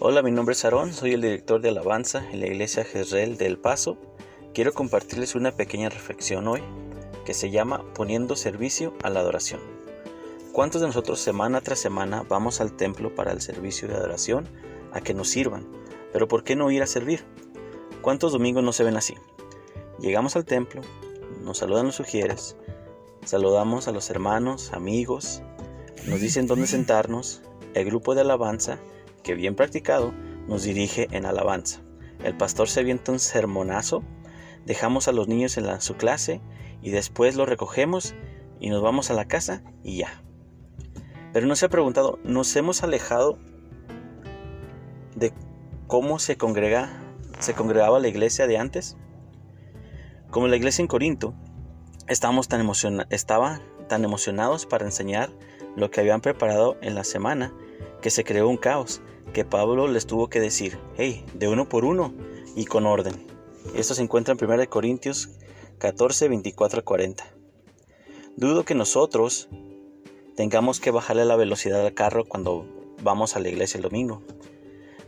Hola, 0.00 0.22
mi 0.22 0.30
nombre 0.30 0.52
es 0.52 0.64
Aarón, 0.64 0.92
soy 0.92 1.14
el 1.14 1.22
director 1.22 1.60
de 1.60 1.70
alabanza 1.70 2.24
en 2.30 2.38
la 2.38 2.46
iglesia 2.46 2.84
Jezreel 2.84 3.36
de 3.36 3.46
El 3.46 3.58
Paso. 3.58 3.98
Quiero 4.54 4.72
compartirles 4.72 5.34
una 5.34 5.50
pequeña 5.50 5.88
reflexión 5.88 6.46
hoy 6.46 6.62
que 7.26 7.34
se 7.34 7.50
llama 7.50 7.82
Poniendo 7.94 8.36
servicio 8.36 8.94
a 9.02 9.10
la 9.10 9.18
adoración. 9.18 9.60
¿Cuántos 10.52 10.82
de 10.82 10.86
nosotros 10.86 11.18
semana 11.18 11.62
tras 11.62 11.80
semana 11.80 12.22
vamos 12.28 12.60
al 12.60 12.76
templo 12.76 13.12
para 13.12 13.32
el 13.32 13.40
servicio 13.40 13.88
de 13.88 13.96
adoración 13.96 14.48
a 14.92 15.00
que 15.00 15.14
nos 15.14 15.30
sirvan? 15.30 15.66
Pero 16.12 16.28
¿por 16.28 16.44
qué 16.44 16.54
no 16.54 16.70
ir 16.70 16.84
a 16.84 16.86
servir? 16.86 17.24
¿Cuántos 18.00 18.30
domingos 18.30 18.62
no 18.62 18.72
se 18.72 18.84
ven 18.84 18.96
así? 18.96 19.16
Llegamos 19.98 20.36
al 20.36 20.44
templo, 20.44 20.80
nos 21.42 21.58
saludan 21.58 21.86
los 21.86 21.96
sugieres, 21.96 22.56
saludamos 23.24 23.88
a 23.88 23.92
los 23.92 24.10
hermanos, 24.10 24.72
amigos, 24.72 25.42
nos 26.06 26.20
dicen 26.20 26.46
dónde 26.46 26.68
sentarnos, 26.68 27.42
el 27.74 27.84
grupo 27.84 28.14
de 28.14 28.20
alabanza 28.20 28.78
que 29.28 29.34
bien 29.34 29.54
practicado 29.54 30.14
nos 30.46 30.62
dirige 30.62 31.06
en 31.10 31.26
alabanza. 31.26 31.82
El 32.24 32.34
pastor 32.34 32.66
se 32.66 32.80
avienta 32.80 33.12
un 33.12 33.18
sermonazo, 33.18 34.02
dejamos 34.64 35.06
a 35.06 35.12
los 35.12 35.28
niños 35.28 35.58
en 35.58 35.82
su 35.82 35.98
clase 35.98 36.40
y 36.80 36.92
después 36.92 37.36
los 37.36 37.46
recogemos 37.46 38.14
y 38.58 38.70
nos 38.70 38.80
vamos 38.80 39.10
a 39.10 39.12
la 39.12 39.26
casa 39.26 39.62
y 39.82 39.98
ya. 39.98 40.22
Pero 41.34 41.46
no 41.46 41.56
se 41.56 41.66
ha 41.66 41.68
preguntado, 41.68 42.18
¿nos 42.24 42.56
hemos 42.56 42.82
alejado 42.82 43.38
de 45.14 45.34
cómo 45.88 46.18
se 46.18 46.38
congrega, 46.38 46.88
se 47.38 47.52
congregaba 47.52 48.00
la 48.00 48.08
iglesia 48.08 48.46
de 48.46 48.56
antes? 48.56 48.96
Como 50.30 50.48
la 50.48 50.56
iglesia 50.56 50.80
en 50.80 50.88
Corinto, 50.88 51.34
estábamos 52.06 52.48
tan 52.48 52.66
estaban 53.10 53.60
tan 53.90 54.04
emocionados 54.06 54.64
para 54.64 54.86
enseñar 54.86 55.28
lo 55.76 55.90
que 55.90 56.00
habían 56.00 56.22
preparado 56.22 56.78
en 56.80 56.94
la 56.94 57.04
semana 57.04 57.52
que 58.00 58.08
se 58.10 58.24
creó 58.24 58.48
un 58.48 58.56
caos, 58.56 59.02
que 59.32 59.44
Pablo 59.44 59.88
les 59.88 60.06
tuvo 60.06 60.28
que 60.28 60.40
decir, 60.40 60.78
hey, 60.96 61.24
de 61.34 61.48
uno 61.48 61.68
por 61.68 61.84
uno 61.84 62.14
y 62.56 62.64
con 62.64 62.86
orden. 62.86 63.14
Esto 63.74 63.94
se 63.94 64.02
encuentra 64.02 64.34
en 64.34 64.44
1 64.44 64.68
Corintios 64.68 65.30
14, 65.78 66.28
24 66.28 66.84
40. 66.84 67.24
Dudo 68.36 68.64
que 68.64 68.74
nosotros 68.74 69.48
tengamos 70.36 70.80
que 70.80 70.90
bajarle 70.90 71.24
la 71.24 71.36
velocidad 71.36 71.84
al 71.84 71.94
carro 71.94 72.24
cuando 72.24 72.66
vamos 73.02 73.36
a 73.36 73.40
la 73.40 73.48
iglesia 73.48 73.78
el 73.78 73.82
domingo, 73.82 74.22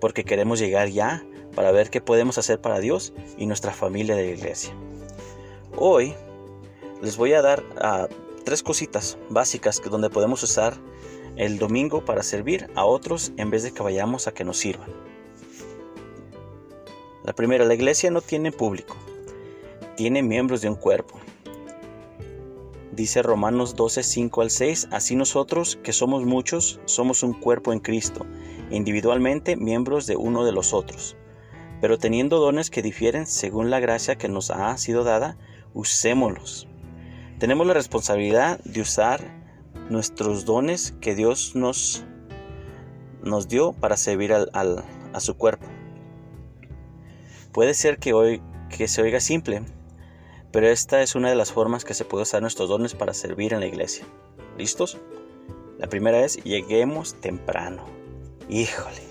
porque 0.00 0.24
queremos 0.24 0.58
llegar 0.58 0.88
ya 0.88 1.24
para 1.54 1.72
ver 1.72 1.90
qué 1.90 2.00
podemos 2.00 2.38
hacer 2.38 2.60
para 2.60 2.80
Dios 2.80 3.12
y 3.36 3.46
nuestra 3.46 3.72
familia 3.72 4.16
de 4.16 4.32
iglesia. 4.32 4.74
Hoy 5.76 6.14
les 7.02 7.16
voy 7.16 7.32
a 7.32 7.42
dar 7.42 7.62
ah, 7.78 8.08
tres 8.44 8.62
cositas 8.62 9.18
básicas 9.28 9.82
donde 9.82 10.10
podemos 10.10 10.42
usar 10.42 10.74
el 11.36 11.58
domingo 11.58 12.04
para 12.04 12.22
servir 12.22 12.68
a 12.74 12.84
otros 12.84 13.32
en 13.36 13.50
vez 13.50 13.62
de 13.62 13.72
que 13.72 13.82
vayamos 13.82 14.26
a 14.26 14.32
que 14.32 14.44
nos 14.44 14.58
sirvan. 14.58 14.90
La 17.24 17.32
primera, 17.34 17.64
la 17.64 17.74
iglesia 17.74 18.10
no 18.10 18.20
tiene 18.20 18.52
público, 18.52 18.96
tiene 19.96 20.22
miembros 20.22 20.60
de 20.60 20.68
un 20.68 20.76
cuerpo. 20.76 21.18
Dice 22.92 23.22
Romanos 23.22 23.76
12, 23.76 24.02
5 24.02 24.40
al 24.40 24.50
6, 24.50 24.88
así 24.90 25.16
nosotros, 25.16 25.78
que 25.82 25.92
somos 25.92 26.24
muchos, 26.24 26.80
somos 26.86 27.22
un 27.22 27.34
cuerpo 27.34 27.72
en 27.72 27.80
Cristo, 27.80 28.24
individualmente 28.70 29.56
miembros 29.56 30.06
de 30.06 30.16
uno 30.16 30.44
de 30.44 30.52
los 30.52 30.72
otros. 30.72 31.16
Pero 31.82 31.98
teniendo 31.98 32.38
dones 32.38 32.70
que 32.70 32.80
difieren 32.80 33.26
según 33.26 33.68
la 33.68 33.80
gracia 33.80 34.16
que 34.16 34.28
nos 34.28 34.50
ha 34.50 34.74
sido 34.78 35.04
dada, 35.04 35.36
usémoslos. 35.74 36.68
Tenemos 37.38 37.66
la 37.66 37.74
responsabilidad 37.74 38.60
de 38.64 38.80
usar 38.80 39.35
nuestros 39.90 40.44
dones 40.44 40.94
que 41.00 41.14
Dios 41.14 41.54
nos, 41.54 42.04
nos 43.22 43.48
dio 43.48 43.72
para 43.72 43.96
servir 43.96 44.32
al, 44.32 44.50
a 44.52 45.20
su 45.20 45.36
cuerpo. 45.36 45.66
Puede 47.52 47.74
ser 47.74 47.98
que 47.98 48.12
hoy 48.12 48.42
que 48.68 48.88
se 48.88 49.02
oiga 49.02 49.20
simple, 49.20 49.62
pero 50.52 50.68
esta 50.68 51.02
es 51.02 51.14
una 51.14 51.30
de 51.30 51.36
las 51.36 51.52
formas 51.52 51.84
que 51.84 51.94
se 51.94 52.04
puede 52.04 52.22
usar 52.22 52.42
nuestros 52.42 52.68
dones 52.68 52.94
para 52.94 53.14
servir 53.14 53.52
en 53.52 53.60
la 53.60 53.66
iglesia. 53.66 54.04
¿Listos? 54.58 54.98
La 55.78 55.86
primera 55.86 56.24
es 56.24 56.42
lleguemos 56.44 57.20
temprano. 57.20 57.84
Híjole, 58.48 59.02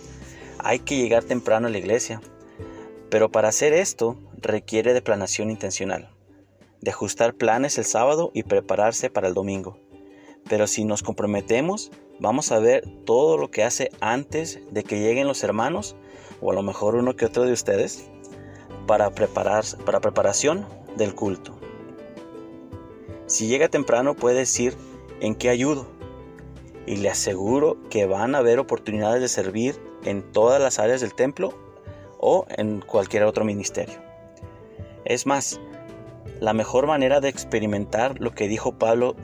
hay 0.59 0.79
que 0.79 0.97
llegar 0.97 1.23
temprano 1.23 1.67
a 1.67 1.69
la 1.69 1.77
iglesia. 1.77 2.21
Pero 3.09 3.29
para 3.29 3.49
hacer 3.49 3.73
esto 3.73 4.17
requiere 4.35 4.93
de 4.93 5.01
planación 5.01 5.51
intencional, 5.51 6.09
de 6.81 6.91
ajustar 6.91 7.35
planes 7.35 7.77
el 7.77 7.85
sábado 7.85 8.31
y 8.33 8.43
prepararse 8.43 9.09
para 9.09 9.27
el 9.27 9.33
domingo. 9.33 9.79
Pero 10.47 10.67
si 10.67 10.85
nos 10.85 11.03
comprometemos, 11.03 11.91
vamos 12.19 12.51
a 12.51 12.59
ver 12.59 12.83
todo 13.05 13.37
lo 13.37 13.49
que 13.49 13.63
hace 13.63 13.89
antes 13.99 14.59
de 14.71 14.83
que 14.83 14.99
lleguen 14.99 15.27
los 15.27 15.43
hermanos, 15.43 15.95
o 16.41 16.51
a 16.51 16.55
lo 16.55 16.61
mejor 16.61 16.95
uno 16.95 17.15
que 17.15 17.25
otro 17.25 17.43
de 17.43 17.53
ustedes, 17.53 18.09
para, 18.87 19.09
preparar, 19.11 19.63
para 19.85 19.99
preparación 19.99 20.65
del 20.97 21.15
culto. 21.15 21.57
Si 23.27 23.47
llega 23.47 23.69
temprano 23.69 24.15
puede 24.15 24.39
decir 24.39 24.75
en 25.19 25.35
qué 25.35 25.49
ayudo. 25.49 25.87
Y 26.85 26.97
le 26.97 27.09
aseguro 27.09 27.77
que 27.89 28.05
van 28.05 28.35
a 28.35 28.39
haber 28.39 28.59
oportunidades 28.59 29.21
de 29.21 29.27
servir 29.27 29.81
en 30.03 30.21
todas 30.31 30.61
las 30.61 30.77
áreas 30.77 31.01
del 31.01 31.15
templo 31.15 31.53
o 32.19 32.45
en 32.49 32.81
cualquier 32.81 33.23
otro 33.23 33.43
ministerio. 33.43 33.95
Es 35.03 35.25
más, 35.25 35.59
la 36.39 36.53
mejor 36.53 36.85
manera 36.85 37.21
de 37.21 37.29
experimentar 37.29 38.19
lo 38.19 38.31
que 38.31 38.47
dijo 38.47 38.77
Pablo 38.77 39.15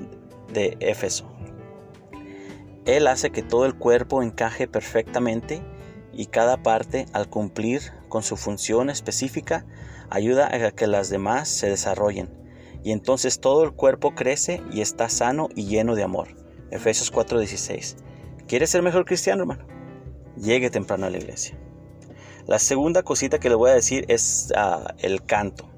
de 0.54 0.78
Éfeso. 0.80 1.30
Él 2.86 3.08
hace 3.08 3.32
que 3.32 3.44
todo 3.44 3.66
el 3.66 3.76
cuerpo 3.76 4.24
encaje 4.24 4.68
perfectamente 4.68 5.62
y 6.14 6.26
cada 6.28 6.62
parte 6.64 7.06
al 7.14 7.30
cumplir 7.30 7.82
con 8.10 8.24
su 8.24 8.38
función 8.38 8.90
específica 8.90 9.66
ayuda 10.10 10.48
a 10.54 10.72
que 10.72 10.88
las 10.88 11.10
demás 11.10 11.48
se 11.48 11.70
desarrollen 11.70 12.42
y 12.84 12.92
entonces 12.92 13.40
todo 13.40 13.64
el 13.64 13.74
cuerpo 13.74 14.16
crece 14.16 14.62
y 14.72 14.82
está 14.82 15.10
sano 15.10 15.50
y 15.56 15.66
lleno 15.66 15.96
de 15.96 16.04
amor. 16.04 16.30
Efesios 16.72 17.12
4:16. 17.12 17.98
¿Quieres 18.48 18.70
ser 18.70 18.82
mejor 18.82 19.06
cristiano, 19.06 19.44
hermano? 19.44 19.66
Llegue 20.36 20.70
temprano 20.70 21.06
a 21.06 21.10
la 21.10 21.18
iglesia. 21.18 21.58
La 22.48 22.60
segunda 22.60 23.04
cosita 23.04 23.40
que 23.40 23.50
le 23.50 23.56
voy 23.56 23.70
a 23.70 23.76
decir 23.76 24.06
es 24.08 24.52
ah, 24.56 24.96
el 25.00 25.24
canto. 25.24 25.70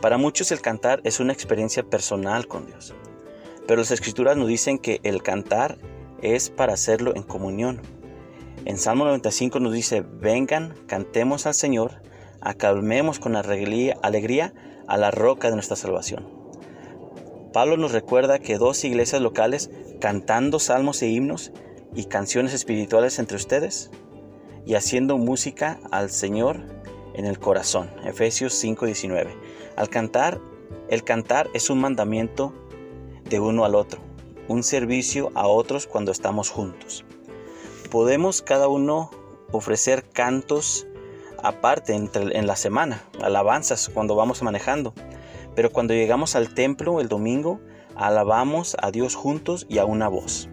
Para 0.00 0.18
muchos 0.18 0.50
el 0.50 0.60
cantar 0.60 1.00
es 1.04 1.20
una 1.20 1.32
experiencia 1.32 1.82
personal 1.82 2.48
con 2.48 2.66
Dios. 2.66 2.94
Pero 3.70 3.82
las 3.82 3.92
escrituras 3.92 4.36
nos 4.36 4.48
dicen 4.48 4.80
que 4.80 4.98
el 5.04 5.22
cantar 5.22 5.78
es 6.22 6.50
para 6.50 6.72
hacerlo 6.72 7.14
en 7.14 7.22
comunión. 7.22 7.80
En 8.64 8.78
Salmo 8.78 9.04
95 9.04 9.60
nos 9.60 9.72
dice, 9.72 10.00
vengan, 10.00 10.74
cantemos 10.88 11.46
al 11.46 11.54
Señor, 11.54 12.02
acalmemos 12.40 13.20
con 13.20 13.36
alegría, 13.36 13.96
a 14.88 14.96
la 14.96 15.12
roca 15.12 15.50
de 15.50 15.54
nuestra 15.54 15.76
salvación. 15.76 16.26
Pablo 17.52 17.76
nos 17.76 17.92
recuerda 17.92 18.40
que 18.40 18.58
dos 18.58 18.82
iglesias 18.82 19.22
locales 19.22 19.70
cantando 20.00 20.58
salmos 20.58 21.00
e 21.02 21.06
himnos 21.06 21.52
y 21.94 22.06
canciones 22.06 22.54
espirituales 22.54 23.20
entre 23.20 23.36
ustedes 23.36 23.92
y 24.66 24.74
haciendo 24.74 25.16
música 25.16 25.78
al 25.92 26.10
Señor 26.10 26.56
en 27.14 27.24
el 27.24 27.38
corazón. 27.38 27.88
Efesios 28.04 28.52
5:19. 28.52 29.30
Al 29.76 29.88
cantar, 29.88 30.40
el 30.88 31.04
cantar 31.04 31.48
es 31.54 31.70
un 31.70 31.80
mandamiento 31.80 32.52
de 33.30 33.40
uno 33.40 33.64
al 33.64 33.74
otro, 33.74 34.00
un 34.48 34.62
servicio 34.62 35.30
a 35.34 35.46
otros 35.46 35.86
cuando 35.86 36.12
estamos 36.12 36.50
juntos. 36.50 37.04
Podemos 37.90 38.42
cada 38.42 38.68
uno 38.68 39.10
ofrecer 39.52 40.10
cantos 40.10 40.86
aparte 41.42 41.94
entre, 41.94 42.36
en 42.36 42.46
la 42.46 42.56
semana, 42.56 43.04
alabanzas 43.22 43.88
cuando 43.88 44.14
vamos 44.16 44.42
manejando, 44.42 44.92
pero 45.54 45.70
cuando 45.70 45.94
llegamos 45.94 46.36
al 46.36 46.54
templo 46.54 47.00
el 47.00 47.08
domingo, 47.08 47.60
alabamos 47.94 48.76
a 48.82 48.90
Dios 48.90 49.14
juntos 49.14 49.64
y 49.68 49.78
a 49.78 49.84
una 49.84 50.08
voz. 50.08 50.48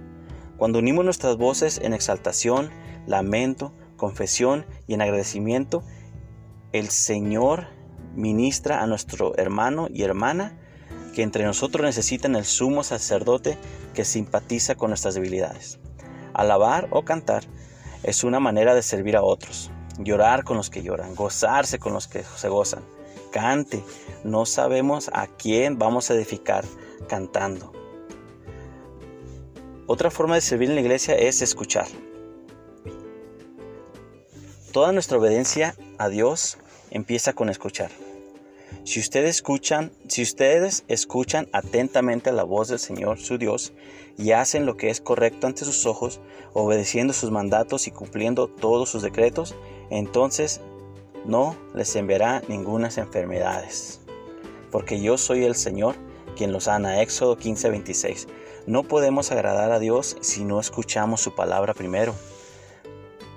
Cuando 0.57 0.80
unimos 0.80 1.03
nuestras 1.03 1.38
voces 1.38 1.80
en 1.83 1.94
exaltación, 1.94 2.69
lamento, 3.06 3.73
confesión 3.95 4.65
y 4.88 4.94
en 4.94 5.01
agradecimiento, 5.01 5.83
el 6.73 6.89
Señor 6.89 7.68
ministra 8.15 8.81
a 8.81 8.88
nuestro 8.88 9.35
hermano 9.38 9.88
y 9.91 10.03
hermana 10.03 10.59
que 11.18 11.24
entre 11.24 11.46
nosotros 11.46 11.84
necesitan 11.84 12.36
el 12.36 12.46
sumo 12.46 12.84
sacerdote 12.84 13.58
que 13.96 14.06
simpatiza 14.06 14.75
con 14.75 14.92
nuestras 14.92 15.16
debilidades. 15.16 15.80
Alabar 16.31 16.90
o 16.92 17.06
cantar 17.06 17.44
es 18.04 18.24
una 18.24 18.40
manera 18.40 18.75
de 18.75 18.84
servir 18.84 19.18
a 19.18 19.24
otros, 19.24 19.72
llorar 19.98 20.44
con 20.44 20.58
los 20.58 20.69
que 20.69 20.84
lloran, 20.84 21.16
gozarse 21.16 21.80
con 21.80 21.94
los 21.94 22.08
que 22.08 22.24
se 22.24 22.50
gozan. 22.50 22.84
Cante, 23.31 23.84
no 24.24 24.46
sabemos 24.46 25.10
a 25.12 25.25
quién 25.25 25.80
vamos 25.80 26.12
a 26.12 26.14
edificar 26.14 26.66
cantando. 27.10 27.74
Otra 29.88 30.12
forma 30.12 30.36
de 30.36 30.42
servir 30.42 30.69
en 30.69 30.75
la 30.75 30.81
iglesia 30.81 31.16
es 31.16 31.42
escuchar. 31.42 31.88
Toda 34.72 34.92
nuestra 34.92 35.18
obediencia 35.18 35.75
a 35.98 36.10
Dios 36.10 36.60
empieza 36.92 37.34
con 37.34 37.50
escuchar. 37.50 37.90
Si 38.84 39.00
ustedes 39.00 39.38
escuchan, 39.38 39.92
si 40.08 40.22
ustedes 40.22 40.84
escuchan 40.88 41.50
atentamente 41.52 42.31
la 42.31 42.44
voz 42.44 42.69
del 42.69 42.80
Señor, 42.80 43.19
su 43.19 43.38
Dios, 43.38 43.74
y 44.18 44.31
hacen 44.31 44.66
lo 44.66 44.78
que 44.78 44.90
es 44.90 45.02
correcto 45.02 45.48
ante 45.48 45.66
sus 45.66 45.86
ojos, 45.86 46.19
obedeciendo 46.54 47.14
sus 47.14 47.31
mandatos 47.31 47.88
y 47.88 47.92
cumpliendo 47.92 48.48
todos 48.48 48.90
sus 48.90 49.02
decretos, 49.02 49.56
entonces 49.90 50.62
no 51.25 51.56
les 51.74 51.96
enviará 51.96 52.42
ninguna 52.48 52.90
enfermedades. 52.96 54.00
Porque 54.72 55.02
yo 55.02 55.18
soy 55.18 55.44
el 55.44 55.56
Señor 55.56 55.96
quien 56.38 56.52
los 56.52 56.66
sana. 56.66 57.02
Éxodo 57.02 57.38
15:26. 57.38 58.28
No 58.66 58.84
podemos 58.84 59.31
agradar 59.31 59.72
a 59.72 59.80
Dios 59.80 60.18
si 60.22 60.46
no 60.46 60.60
escuchamos 60.60 61.19
su 61.22 61.36
palabra 61.36 61.74
primero. 61.74 62.14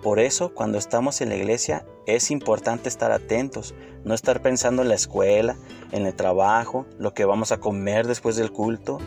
Por 0.03 0.19
eso, 0.19 0.55
cuando 0.55 0.79
estamos 0.79 1.21
en 1.21 1.29
la 1.29 1.37
iglesia, 1.37 1.85
es 2.07 2.31
importante 2.31 2.89
estar 2.89 3.13
atentos, 3.13 3.75
no 4.05 4.15
estar 4.15 4.41
pensando 4.41 4.81
en 4.81 4.89
la 4.89 4.95
escuela, 4.95 5.57
en 5.93 6.07
el 6.07 6.15
trabajo, 6.15 6.87
lo 6.99 7.13
que 7.13 7.27
vamos 7.27 7.53
a 7.53 7.61
comer 7.61 8.07
después 8.07 8.37
del 8.37 8.51
culto 8.51 8.99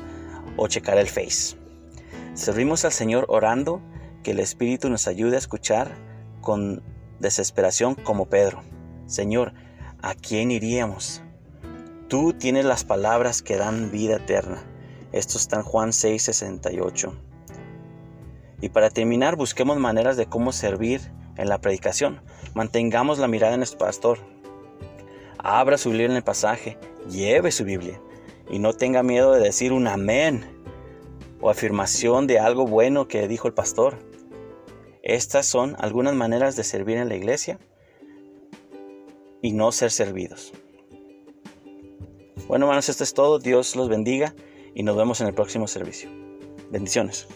o 0.56 0.68
checar 0.68 1.00
el 1.00 1.08
Face. 1.08 1.58
Servimos 2.36 2.86
al 2.86 2.92
Señor 2.92 3.26
orando 3.28 3.82
que 4.22 4.32
el 4.32 4.40
Espíritu 4.40 4.90
nos 4.90 5.08
ayude 5.08 5.36
a 5.36 5.40
escuchar 5.40 5.96
con 6.42 6.84
desesperación 7.20 7.96
como 7.96 8.28
Pedro. 8.28 8.62
Señor, 9.08 9.54
¿a 10.02 10.14
quién 10.14 10.52
iríamos? 10.52 11.24
Tú 12.08 12.34
tienes 12.34 12.66
las 12.66 12.84
palabras 12.84 13.42
que 13.42 13.58
dan 13.58 13.92
vida 13.92 14.18
eterna. 14.18 14.64
Esto 15.12 15.40
está 15.40 15.58
en 15.58 15.64
Juan 15.64 15.90
6:68. 15.90 17.33
Y 18.64 18.70
para 18.70 18.90
terminar, 18.90 19.36
busquemos 19.36 19.78
maneras 19.78 20.16
de 20.16 20.26
cómo 20.26 20.54
servir 20.54 21.02
en 21.36 21.50
la 21.50 21.60
predicación. 21.60 22.22
Mantengamos 22.54 23.20
la 23.20 23.28
mirada 23.28 23.56
en 23.56 23.60
nuestro 23.60 23.78
pastor. 23.78 24.20
Abra 25.38 25.78
su 25.78 25.90
Biblia 25.90 26.06
en 26.06 26.16
el 26.16 26.24
pasaje, 26.24 26.78
lleve 27.10 27.52
su 27.52 27.66
Biblia 27.66 28.00
y 28.50 28.60
no 28.60 28.72
tenga 28.72 29.04
miedo 29.04 29.34
de 29.34 29.42
decir 29.42 29.74
un 29.74 29.86
amén 29.86 30.46
o 31.42 31.50
afirmación 31.50 32.26
de 32.26 32.40
algo 32.40 32.66
bueno 32.66 33.10
que 33.10 33.28
dijo 33.28 33.50
el 33.50 33.54
pastor. 33.54 33.98
Estas 35.02 35.46
son 35.46 35.76
algunas 35.78 36.16
maneras 36.16 36.56
de 36.56 36.64
servir 36.64 36.96
en 36.96 37.10
la 37.10 37.16
iglesia 37.16 37.60
y 39.42 39.52
no 39.52 39.74
ser 39.74 39.92
servidos. 39.92 40.54
Bueno, 42.48 42.68
hermanos, 42.68 42.88
esto 42.88 43.04
es 43.04 43.14
todo. 43.14 43.40
Dios 43.40 43.76
los 43.76 43.90
bendiga 43.90 44.34
y 44.74 44.84
nos 44.84 44.96
vemos 44.96 45.20
en 45.20 45.28
el 45.28 45.34
próximo 45.34 45.68
servicio. 45.68 46.10
Bendiciones. 46.72 47.28